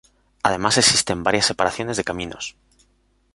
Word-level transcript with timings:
Además 0.41 0.79
existen 0.79 1.21
varias 1.21 1.45
separaciones 1.45 1.95
de 1.95 2.03
caminos. 2.03 2.55